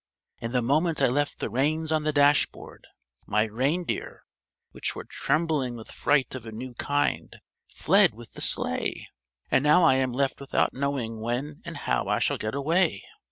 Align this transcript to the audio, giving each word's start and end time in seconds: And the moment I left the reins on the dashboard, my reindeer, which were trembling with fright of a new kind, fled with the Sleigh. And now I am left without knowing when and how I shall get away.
And 0.39 0.51
the 0.51 0.63
moment 0.63 0.99
I 0.99 1.05
left 1.05 1.37
the 1.37 1.49
reins 1.51 1.91
on 1.91 2.01
the 2.01 2.11
dashboard, 2.11 2.87
my 3.27 3.43
reindeer, 3.43 4.23
which 4.71 4.95
were 4.95 5.03
trembling 5.03 5.75
with 5.75 5.91
fright 5.91 6.33
of 6.33 6.43
a 6.43 6.51
new 6.51 6.73
kind, 6.73 7.39
fled 7.69 8.15
with 8.15 8.33
the 8.33 8.41
Sleigh. 8.41 9.09
And 9.51 9.63
now 9.63 9.83
I 9.83 9.93
am 9.97 10.11
left 10.11 10.39
without 10.41 10.73
knowing 10.73 11.19
when 11.19 11.61
and 11.65 11.77
how 11.77 12.07
I 12.07 12.17
shall 12.17 12.39
get 12.39 12.55
away. 12.55 13.03